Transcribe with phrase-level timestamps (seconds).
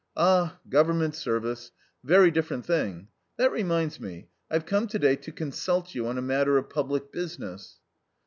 [0.17, 1.71] "Ah, Government service.
[2.03, 3.09] A very different thing.
[3.37, 7.11] That reminds me; I've come to day to consult you on a matter of public
[7.11, 7.77] business."